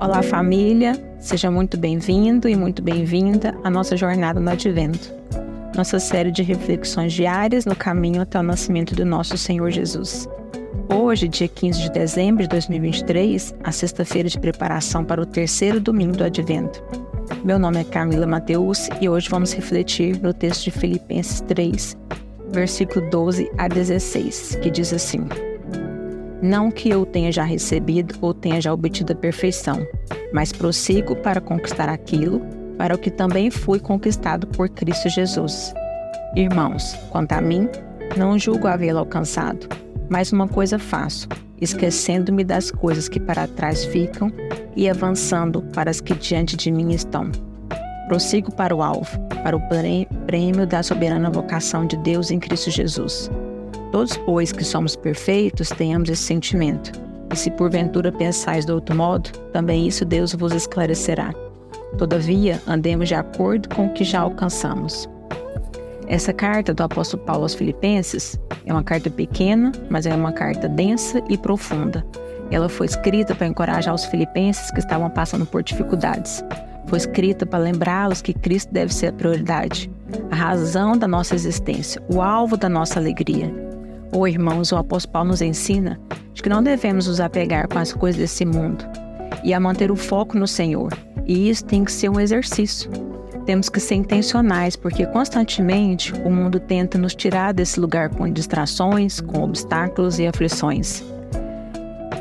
Olá, 0.00 0.22
família! 0.22 0.92
Seja 1.18 1.50
muito 1.50 1.78
bem-vindo 1.78 2.48
e 2.48 2.54
muito 2.54 2.82
bem-vinda 2.82 3.56
à 3.64 3.70
nossa 3.70 3.96
jornada 3.96 4.38
no 4.38 4.50
Advento, 4.50 5.10
nossa 5.74 5.98
série 5.98 6.30
de 6.30 6.42
reflexões 6.42 7.12
diárias 7.12 7.64
no 7.64 7.74
caminho 7.74 8.20
até 8.20 8.38
o 8.38 8.42
nascimento 8.42 8.94
do 8.94 9.06
nosso 9.06 9.38
Senhor 9.38 9.70
Jesus. 9.70 10.28
Hoje, 10.92 11.28
dia 11.28 11.48
15 11.48 11.80
de 11.80 11.90
dezembro 11.92 12.42
de 12.42 12.48
2023, 12.50 13.54
a 13.64 13.72
sexta-feira 13.72 14.28
de 14.28 14.38
preparação 14.38 15.04
para 15.04 15.22
o 15.22 15.26
terceiro 15.26 15.80
domingo 15.80 16.16
do 16.16 16.24
Advento. 16.24 16.82
Meu 17.44 17.58
nome 17.58 17.80
é 17.80 17.84
Camila 17.84 18.24
Mateus 18.24 18.88
e 19.00 19.08
hoje 19.08 19.28
vamos 19.28 19.52
refletir 19.52 20.22
no 20.22 20.32
texto 20.32 20.62
de 20.62 20.70
Filipenses 20.70 21.40
3, 21.40 21.96
versículo 22.52 23.10
12 23.10 23.50
a 23.58 23.66
16, 23.66 24.60
que 24.62 24.70
diz 24.70 24.92
assim. 24.92 25.26
Não 26.40 26.70
que 26.70 26.88
eu 26.88 27.04
tenha 27.04 27.32
já 27.32 27.42
recebido 27.42 28.14
ou 28.20 28.32
tenha 28.32 28.60
já 28.60 28.72
obtido 28.72 29.12
a 29.12 29.16
perfeição, 29.16 29.84
mas 30.32 30.52
prossigo 30.52 31.16
para 31.16 31.40
conquistar 31.40 31.88
aquilo 31.88 32.40
para 32.78 32.94
o 32.94 32.98
que 32.98 33.10
também 33.10 33.50
fui 33.50 33.80
conquistado 33.80 34.46
por 34.46 34.68
Cristo 34.68 35.08
Jesus. 35.08 35.74
Irmãos, 36.36 36.94
quanto 37.10 37.32
a 37.32 37.40
mim, 37.40 37.68
não 38.16 38.38
julgo 38.38 38.68
havê-lo 38.68 39.00
alcançado, 39.00 39.66
mas 40.08 40.30
uma 40.30 40.46
coisa 40.46 40.78
faço, 40.78 41.26
esquecendo-me 41.62 42.44
das 42.44 42.70
coisas 42.70 43.08
que 43.08 43.20
para 43.20 43.46
trás 43.46 43.84
ficam 43.84 44.32
e 44.74 44.88
avançando 44.88 45.62
para 45.74 45.90
as 45.90 46.00
que 46.00 46.14
diante 46.14 46.56
de 46.56 46.70
mim 46.70 46.92
estão. 46.92 47.30
Prossigo 48.08 48.52
para 48.52 48.74
o 48.74 48.82
alvo, 48.82 49.18
para 49.42 49.56
o 49.56 49.62
prêmio 50.26 50.66
da 50.66 50.82
soberana 50.82 51.30
vocação 51.30 51.86
de 51.86 51.96
Deus 51.98 52.30
em 52.30 52.38
Cristo 52.38 52.70
Jesus. 52.70 53.30
Todos, 53.90 54.16
pois, 54.18 54.52
que 54.52 54.64
somos 54.64 54.96
perfeitos, 54.96 55.68
tenhamos 55.68 56.08
esse 56.08 56.22
sentimento. 56.22 56.92
E 57.32 57.36
se 57.36 57.50
porventura 57.52 58.10
pensais 58.10 58.66
de 58.66 58.72
outro 58.72 58.96
modo, 58.96 59.30
também 59.52 59.86
isso 59.86 60.04
Deus 60.04 60.34
vos 60.34 60.52
esclarecerá. 60.52 61.32
Todavia, 61.96 62.60
andemos 62.66 63.08
de 63.08 63.14
acordo 63.14 63.68
com 63.74 63.86
o 63.86 63.92
que 63.92 64.04
já 64.04 64.20
alcançamos. 64.20 65.08
Essa 66.06 66.32
carta 66.32 66.74
do 66.74 66.82
apóstolo 66.82 67.22
Paulo 67.22 67.42
aos 67.42 67.54
Filipenses 67.54 68.38
é 68.66 68.72
uma 68.72 68.82
carta 68.82 69.08
pequena, 69.08 69.72
mas 69.88 70.06
é 70.06 70.14
uma 70.14 70.32
carta 70.32 70.68
densa 70.68 71.22
e 71.28 71.38
profunda. 71.38 72.04
Ela 72.50 72.68
foi 72.68 72.86
escrita 72.86 73.34
para 73.34 73.46
encorajar 73.46 73.94
os 73.94 74.04
filipenses 74.04 74.70
que 74.70 74.80
estavam 74.80 75.08
passando 75.08 75.46
por 75.46 75.62
dificuldades. 75.62 76.44
Foi 76.86 76.98
escrita 76.98 77.46
para 77.46 77.60
lembrá-los 77.60 78.20
que 78.20 78.34
Cristo 78.34 78.72
deve 78.72 78.92
ser 78.92 79.06
a 79.06 79.12
prioridade, 79.12 79.90
a 80.30 80.34
razão 80.34 80.98
da 80.98 81.08
nossa 81.08 81.34
existência, 81.34 82.02
o 82.12 82.20
alvo 82.20 82.56
da 82.56 82.68
nossa 82.68 82.98
alegria. 82.98 83.50
Ou 84.12 84.28
irmãos, 84.28 84.70
o 84.72 84.76
apóstolo 84.76 85.12
Paulo 85.12 85.28
nos 85.30 85.40
ensina 85.40 85.98
de 86.34 86.42
que 86.42 86.50
não 86.50 86.62
devemos 86.62 87.06
nos 87.06 87.20
apegar 87.20 87.66
com 87.68 87.78
as 87.78 87.94
coisas 87.94 88.20
desse 88.20 88.44
mundo 88.44 88.84
e 89.42 89.54
a 89.54 89.60
manter 89.60 89.90
o 89.90 89.96
foco 89.96 90.36
no 90.36 90.46
Senhor. 90.46 90.92
E 91.26 91.48
isso 91.48 91.64
tem 91.64 91.84
que 91.84 91.92
ser 91.92 92.10
um 92.10 92.20
exercício. 92.20 92.90
Temos 93.44 93.68
que 93.68 93.80
ser 93.80 93.96
intencionais, 93.96 94.76
porque 94.76 95.04
constantemente 95.06 96.12
o 96.24 96.30
mundo 96.30 96.60
tenta 96.60 96.96
nos 96.96 97.14
tirar 97.14 97.52
desse 97.52 97.80
lugar 97.80 98.08
com 98.08 98.30
distrações, 98.30 99.20
com 99.20 99.42
obstáculos 99.42 100.18
e 100.18 100.26
aflições. 100.26 101.02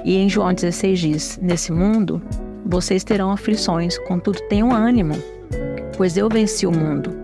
E 0.03 0.17
em 0.17 0.27
João 0.27 0.53
16 0.53 0.99
diz: 0.99 1.39
Nesse 1.41 1.71
mundo 1.71 2.21
vocês 2.65 3.03
terão 3.03 3.31
aflições, 3.31 3.99
contudo 4.07 4.39
tenham 4.49 4.73
ânimo, 4.73 5.13
pois 5.95 6.17
eu 6.17 6.27
venci 6.27 6.65
o 6.65 6.71
mundo. 6.71 7.15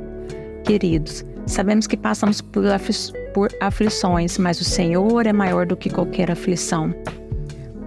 Queridos, 0.64 1.25
sabemos 1.48 1.88
que 1.88 1.98
passamos 1.98 2.40
por 2.42 3.50
aflições, 3.59 4.38
mas 4.38 4.62
o 4.62 4.63
Senhor 4.63 5.25
é 5.25 5.34
maior 5.34 5.66
do 5.66 5.75
que 5.75 5.90
qualquer 5.90 6.30
aflição. 6.30 6.94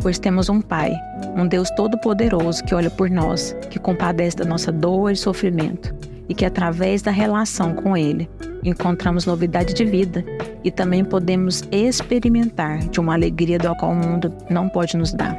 Pois 0.03 0.19
temos 0.19 0.49
um 0.49 0.61
Pai, 0.61 0.93
um 1.37 1.47
Deus 1.47 1.71
todo-poderoso 1.71 2.65
que 2.65 2.75
olha 2.75 2.91
por 2.91 3.11
nós, 3.11 3.55
que 3.71 3.78
compadece 3.78 4.37
da 4.37 4.44
nossa 4.44 4.72
dor 4.72 5.12
e 5.12 5.16
sofrimento, 5.16 5.94
e 6.28 6.34
que 6.34 6.44
através 6.44 7.03
da 7.03 7.11
relação 7.11 7.75
com 7.75 7.97
Ele 7.97 8.28
encontramos 8.65 9.27
novidade 9.27 9.75
de 9.75 9.84
vida 9.84 10.25
e 10.65 10.71
também 10.71 11.05
podemos 11.05 11.62
experimentar 11.71 12.78
de 12.78 13.00
uma 13.00 13.15
alegria 13.15 13.59
do 13.59 13.75
qual 13.77 13.93
o 13.93 13.97
mundo 13.97 14.33
não 14.49 14.69
pode 14.69 14.97
nos 14.97 15.12
dar. 15.12 15.38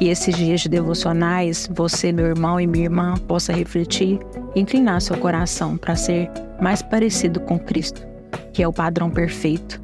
E 0.00 0.08
esses 0.08 0.34
dias 0.36 0.60
de 0.60 0.68
devocionais, 0.68 1.68
você, 1.72 2.12
meu 2.12 2.26
irmão 2.26 2.60
e 2.60 2.66
minha 2.66 2.84
irmã, 2.84 3.14
possa 3.28 3.52
refletir 3.52 4.18
e 4.54 4.60
inclinar 4.60 5.00
seu 5.00 5.16
coração 5.16 5.76
para 5.76 5.94
ser 5.94 6.30
mais 6.60 6.82
parecido 6.82 7.40
com 7.40 7.58
Cristo 7.58 8.14
que 8.54 8.62
é 8.62 8.68
o 8.68 8.72
padrão 8.72 9.10
perfeito, 9.10 9.80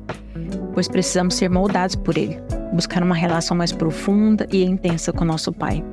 pois 0.73 0.89
precisamos 0.89 1.35
ser 1.35 1.51
moldados 1.51 1.97
por 1.97 2.17
Ele, 2.17 2.41
buscar 2.73 3.03
uma 3.03 3.15
relação 3.15 3.57
mais 3.57 3.73
profunda 3.73 4.47
e 4.51 4.65
intensa 4.65 5.13
com 5.13 5.25
nosso 5.25 5.53
Pai. 5.53 5.85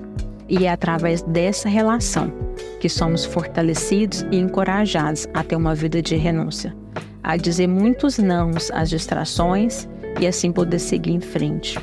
E 0.50 0.66
é 0.66 0.72
através 0.72 1.22
dessa 1.24 1.68
relação 1.68 2.32
que 2.80 2.88
somos 2.88 3.26
fortalecidos 3.26 4.26
e 4.32 4.38
encorajados 4.38 5.28
a 5.34 5.44
ter 5.44 5.56
uma 5.56 5.76
vida 5.76 6.02
de 6.02 6.16
renúncia, 6.16 6.76
a 7.22 7.36
dizer 7.36 7.68
muitos 7.68 8.18
nãos 8.18 8.72
às 8.72 8.90
distrações 8.90 9.88
e 10.20 10.26
assim 10.26 10.52
poder 10.52 10.80
seguir 10.80 11.12
em 11.12 11.20
frente. 11.20 11.78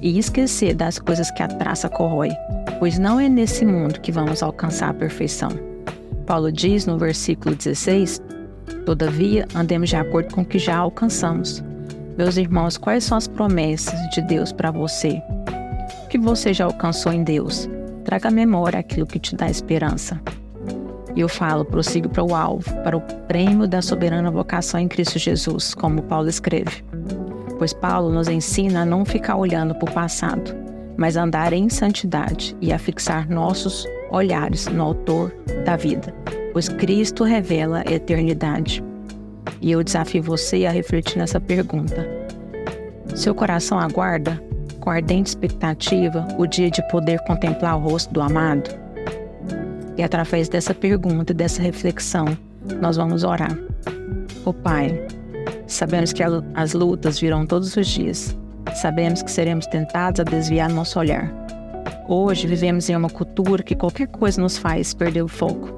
E 0.00 0.18
esquecer 0.18 0.74
das 0.74 0.98
coisas 0.98 1.30
que 1.30 1.42
a 1.42 1.48
traça 1.48 1.88
corrói, 1.88 2.30
pois 2.78 2.98
não 2.98 3.18
é 3.18 3.28
nesse 3.28 3.64
mundo 3.64 4.00
que 4.00 4.12
vamos 4.12 4.42
alcançar 4.42 4.90
a 4.90 4.94
perfeição. 4.94 5.50
Paulo 6.26 6.52
diz 6.52 6.86
no 6.86 6.98
versículo 6.98 7.54
16 7.54 8.20
Todavia, 8.84 9.46
andemos 9.54 9.90
de 9.90 9.96
acordo 9.96 10.34
com 10.34 10.40
o 10.40 10.44
que 10.44 10.58
já 10.58 10.76
alcançamos. 10.76 11.62
Meus 12.18 12.36
irmãos, 12.36 12.76
quais 12.76 13.04
são 13.04 13.16
as 13.16 13.28
promessas 13.28 13.96
de 14.10 14.20
Deus 14.20 14.50
para 14.50 14.72
você? 14.72 15.22
O 16.02 16.08
que 16.08 16.18
você 16.18 16.52
já 16.52 16.64
alcançou 16.64 17.12
em 17.12 17.22
Deus? 17.22 17.70
Traga 18.04 18.26
à 18.26 18.32
memória 18.32 18.80
aquilo 18.80 19.06
que 19.06 19.20
te 19.20 19.36
dá 19.36 19.48
esperança. 19.48 20.20
E 21.14 21.20
eu 21.20 21.28
falo, 21.28 21.64
prossigo 21.64 22.08
para 22.08 22.24
o 22.24 22.34
alvo, 22.34 22.74
para 22.82 22.96
o 22.96 23.00
prêmio 23.00 23.68
da 23.68 23.80
soberana 23.80 24.32
vocação 24.32 24.80
em 24.80 24.88
Cristo 24.88 25.16
Jesus, 25.16 25.74
como 25.74 26.02
Paulo 26.02 26.28
escreve. 26.28 26.82
Pois 27.56 27.72
Paulo 27.72 28.12
nos 28.12 28.26
ensina 28.26 28.82
a 28.82 28.84
não 28.84 29.04
ficar 29.04 29.36
olhando 29.36 29.72
para 29.76 29.88
o 29.88 29.94
passado, 29.94 30.52
mas 30.96 31.16
andar 31.16 31.52
em 31.52 31.68
santidade 31.68 32.56
e 32.60 32.72
a 32.72 32.80
fixar 32.80 33.30
nossos 33.30 33.86
olhares 34.10 34.66
no 34.66 34.82
Autor 34.82 35.32
da 35.64 35.76
vida, 35.76 36.12
pois 36.52 36.68
Cristo 36.68 37.22
revela 37.22 37.84
a 37.86 37.92
eternidade. 37.92 38.82
E 39.60 39.72
eu 39.72 39.82
desafio 39.82 40.22
você 40.22 40.66
a 40.66 40.70
refletir 40.70 41.18
nessa 41.18 41.40
pergunta. 41.40 42.06
Seu 43.14 43.34
coração 43.34 43.78
aguarda, 43.78 44.40
com 44.80 44.90
ardente 44.90 45.28
expectativa, 45.28 46.26
o 46.38 46.46
dia 46.46 46.70
de 46.70 46.86
poder 46.88 47.18
contemplar 47.20 47.76
o 47.76 47.80
rosto 47.80 48.12
do 48.12 48.20
amado? 48.20 48.70
E 49.96 50.02
através 50.02 50.48
dessa 50.48 50.72
pergunta 50.72 51.34
dessa 51.34 51.60
reflexão, 51.60 52.26
nós 52.80 52.96
vamos 52.96 53.24
orar. 53.24 53.52
O 54.44 54.50
oh, 54.50 54.52
Pai, 54.52 55.06
sabemos 55.66 56.12
que 56.12 56.22
as 56.54 56.72
lutas 56.72 57.18
virão 57.18 57.44
todos 57.44 57.76
os 57.76 57.86
dias. 57.86 58.36
Sabemos 58.74 59.22
que 59.22 59.30
seremos 59.30 59.66
tentados 59.66 60.20
a 60.20 60.24
desviar 60.24 60.70
nosso 60.70 60.98
olhar. 60.98 61.32
Hoje 62.06 62.46
vivemos 62.46 62.88
em 62.88 62.96
uma 62.96 63.10
cultura 63.10 63.62
que 63.62 63.74
qualquer 63.74 64.06
coisa 64.06 64.40
nos 64.40 64.56
faz 64.56 64.94
perder 64.94 65.22
o 65.22 65.28
foco. 65.28 65.77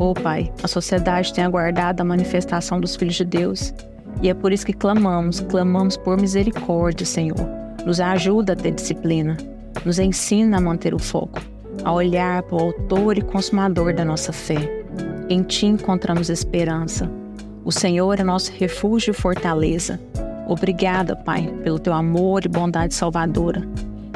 Oh 0.00 0.14
Pai, 0.14 0.52
a 0.62 0.68
sociedade 0.68 1.34
tem 1.34 1.42
aguardado 1.42 2.00
a 2.02 2.04
manifestação 2.04 2.80
dos 2.80 2.94
filhos 2.94 3.16
de 3.16 3.24
Deus 3.24 3.74
e 4.22 4.28
é 4.28 4.34
por 4.34 4.52
isso 4.52 4.64
que 4.64 4.72
clamamos, 4.72 5.40
clamamos 5.40 5.96
por 5.96 6.20
misericórdia, 6.20 7.04
Senhor. 7.04 7.48
Nos 7.84 7.98
ajuda 7.98 8.52
a 8.52 8.56
ter 8.56 8.70
disciplina, 8.70 9.36
nos 9.84 9.98
ensina 9.98 10.58
a 10.58 10.60
manter 10.60 10.94
o 10.94 11.00
foco, 11.00 11.40
a 11.84 11.92
olhar 11.92 12.42
para 12.44 12.56
o 12.56 12.60
Autor 12.66 13.18
e 13.18 13.22
Consumador 13.22 13.92
da 13.92 14.04
nossa 14.04 14.32
fé. 14.32 14.84
Em 15.28 15.42
Ti 15.42 15.66
encontramos 15.66 16.30
esperança. 16.30 17.10
O 17.64 17.72
Senhor 17.72 18.20
é 18.20 18.24
nosso 18.24 18.52
refúgio 18.52 19.10
e 19.10 19.14
fortaleza. 19.14 20.00
Obrigada, 20.46 21.16
Pai, 21.16 21.52
pelo 21.64 21.78
Teu 21.78 21.92
amor 21.92 22.44
e 22.44 22.48
bondade 22.48 22.94
salvadora 22.94 23.68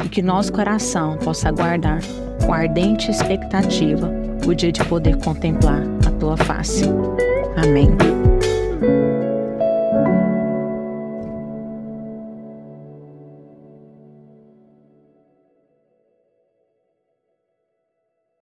e 0.05 0.09
que 0.09 0.23
nosso 0.23 0.53
coração 0.53 1.17
possa 1.19 1.49
aguardar 1.49 2.01
com 2.47 2.53
ardente 2.53 3.11
expectativa 3.11 4.22
o 4.47 4.55
dia 4.55 4.73
de 4.73 4.85
poder 4.85 5.17
contemplar 5.19 5.83
a 6.07 6.11
tua 6.13 6.37
face. 6.37 6.85
Amém. 7.57 8.22